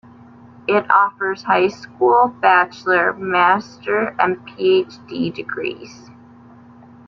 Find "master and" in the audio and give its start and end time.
3.13-4.43